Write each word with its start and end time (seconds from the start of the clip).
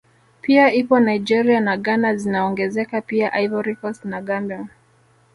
Pia 0.41 0.73
ipo 0.73 0.99
Nigeria 0.99 1.59
na 1.59 1.77
Ghana 1.77 2.15
zinaongezeka 2.15 3.01
pia 3.01 3.33
Ivory 3.41 3.75
Cost 3.75 4.05
na 4.05 4.21
Gambia 4.21 4.67